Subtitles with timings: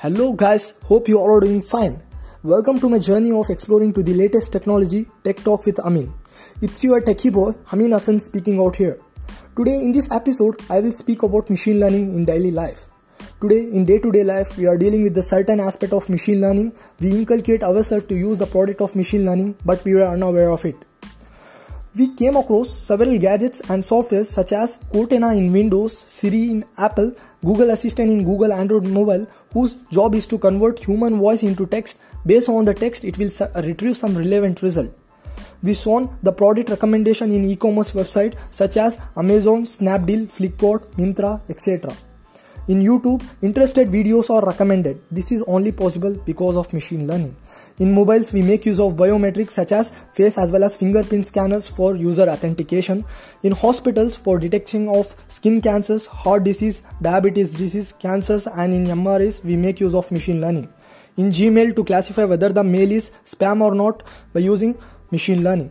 [0.00, 2.00] Hello guys, hope you all are doing fine.
[2.44, 6.14] Welcome to my journey of exploring to the latest technology, Tech Talk with Amin.
[6.62, 9.00] It's your techie boy, Amin Hassan speaking out here.
[9.56, 12.86] Today in this episode, I will speak about machine learning in daily life.
[13.40, 16.74] Today in day-to-day life, we are dealing with the certain aspect of machine learning.
[17.00, 20.64] We inculcate ourselves to use the product of machine learning, but we are unaware of
[20.64, 20.76] it.
[21.98, 27.10] We came across several gadgets and softwares such as Cortana in Windows, Siri in Apple,
[27.44, 31.98] Google Assistant in Google Android mobile, whose job is to convert human voice into text.
[32.24, 33.30] Based on the text, it will
[33.64, 34.96] retrieve some relevant result.
[35.60, 41.92] We saw the product recommendation in e-commerce website such as Amazon, Snapdeal, Flipkart, Myntra, etc.
[42.68, 45.00] In YouTube, interested videos are recommended.
[45.10, 47.34] This is only possible because of machine learning.
[47.78, 51.66] In mobiles, we make use of biometrics such as face as well as fingerprint scanners
[51.66, 53.06] for user authentication.
[53.42, 59.42] In hospitals, for detection of skin cancers, heart disease, diabetes disease, cancers and in MRIs,
[59.42, 60.68] we make use of machine learning.
[61.16, 64.02] In Gmail to classify whether the mail is spam or not
[64.34, 64.76] by using
[65.10, 65.70] machine learning.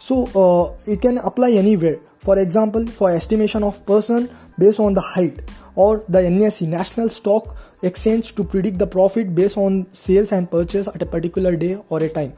[0.00, 2.00] So uh, it can apply anywhere.
[2.26, 7.56] For example, for estimation of person based on the height or the NSE National Stock
[7.82, 12.02] Exchange to predict the profit based on sales and purchase at a particular day or
[12.02, 12.32] a time.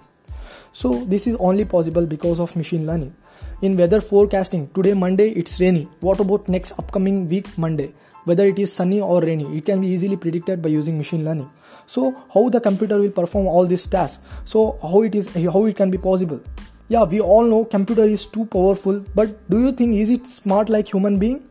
[0.75, 3.17] So this is only possible because of machine learning.
[3.63, 5.89] In weather forecasting, today Monday it's rainy.
[6.01, 7.95] What about next upcoming week Monday?
[8.25, 11.51] Whether it is sunny or rainy, it can be easily predicted by using machine learning.
[11.87, 14.23] So how the computer will perform all these tasks?
[14.45, 16.43] So how it is how it can be possible?
[16.91, 20.71] Yeah, we all know computer is too powerful, but do you think is it smart
[20.71, 21.43] like human being?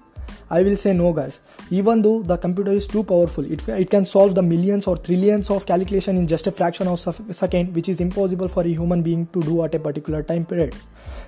[0.49, 1.37] I will say no guys.
[1.69, 5.51] Even though the computer is too powerful, it, it can solve the millions or trillions
[5.51, 9.03] of calculation in just a fraction of a second which is impossible for a human
[9.03, 10.75] being to do at a particular time period.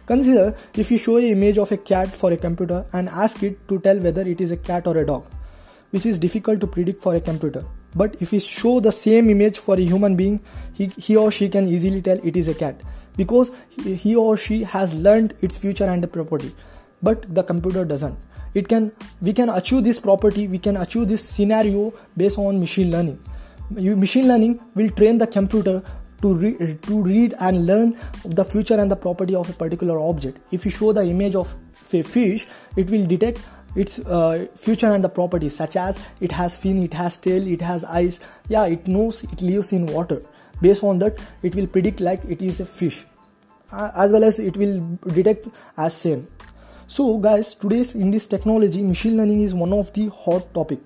[0.08, 3.68] Consider if you show an image of a cat for a computer and ask it
[3.68, 5.24] to tell whether it is a cat or a dog,
[5.92, 7.64] which is difficult to predict for a computer.
[7.96, 10.40] But if you show the same image for a human being,
[10.74, 12.82] he, he or she can easily tell it is a cat
[13.16, 13.52] because
[13.84, 16.54] he or she has learned its future and the property.
[17.02, 18.18] But the computer doesn't.
[18.54, 22.92] It can we can achieve this property we can achieve this scenario based on machine
[22.92, 23.20] learning.
[23.70, 25.84] Machine learning will train the computer
[26.22, 30.40] to, re- to read and learn the future and the property of a particular object.
[30.52, 31.54] If you show the image of
[31.94, 33.40] a fish it will detect
[33.76, 37.62] its uh, future and the properties such as it has fin it has tail it
[37.62, 38.20] has eyes.
[38.48, 40.24] Yeah it knows it lives in water
[40.62, 43.06] based on that it will predict like it is a fish
[43.72, 44.80] as well as it will
[45.14, 45.48] detect
[45.78, 46.28] as same
[46.92, 50.80] so guys, today's in this technology, machine learning is one of the hot topic.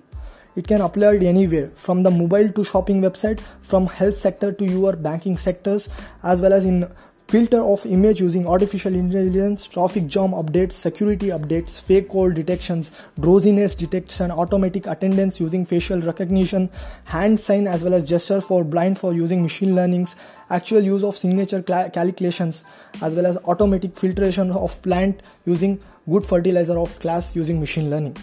[0.54, 4.96] It can apply anywhere from the mobile to shopping website, from health sector to your
[4.96, 5.88] banking sectors,
[6.22, 6.86] as well as in
[7.28, 13.74] filter of image using artificial intelligence, traffic jam updates, security updates, fake call detections, drowsiness
[13.74, 16.68] detection, automatic attendance using facial recognition,
[17.04, 20.14] hand sign as well as gesture for blind for using machine learnings,
[20.50, 22.62] actual use of signature calculations
[23.02, 28.16] as well as automatic filtration of plant using good fertilizer of class using machine learning.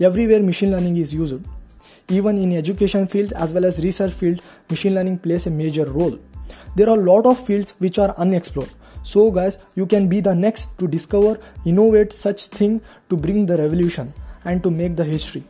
[0.00, 1.40] Everywhere machine learning is used.
[2.08, 4.40] Even in education field as well as research field,
[4.70, 6.18] machine learning plays a major role.
[6.74, 8.70] There are a lot of fields which are unexplored.
[9.02, 13.56] So guys, you can be the next to discover, innovate such thing to bring the
[13.56, 14.12] revolution
[14.44, 15.44] and to make the history.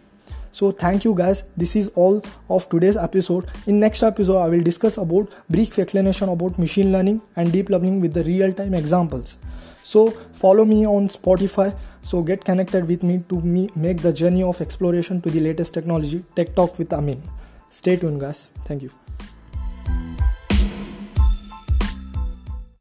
[0.52, 1.44] So thank you guys.
[1.56, 3.46] This is all of today's episode.
[3.66, 8.00] In next episode, I will discuss about brief explanation about machine learning and deep learning
[8.00, 9.36] with the real-time examples.
[9.82, 11.76] So follow me on Spotify.
[12.02, 15.74] So get connected with me to me make the journey of exploration to the latest
[15.74, 16.24] technology.
[16.34, 17.22] Tech Talk with Amin.
[17.70, 18.50] Stay tuned, guys.
[18.64, 19.05] Thank you.